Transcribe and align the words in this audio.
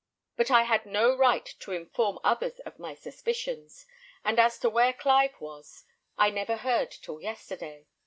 But 0.35 0.49
I 0.49 0.63
had 0.63 0.87
no 0.87 1.15
right 1.15 1.45
to 1.59 1.73
inform 1.73 2.17
others 2.23 2.57
of 2.61 2.79
my 2.79 2.95
suspicions; 2.95 3.85
and 4.25 4.39
as 4.39 4.57
to 4.61 4.67
where 4.67 4.93
Clive 4.93 5.39
was, 5.39 5.83
I 6.17 6.31
never 6.31 6.57
heard 6.57 6.89
till 6.89 7.21
yesterday. 7.21 7.85